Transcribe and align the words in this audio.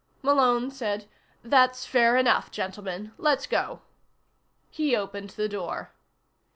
Malone 0.23 0.71
said: 0.71 1.05
"That's 1.43 1.85
fair 1.85 2.17
enough, 2.17 2.49
gentlemen. 2.49 3.11
Let's 3.19 3.45
go." 3.45 3.83
He 4.71 4.95
opened 4.95 5.29
the 5.29 5.47
door. 5.47 5.91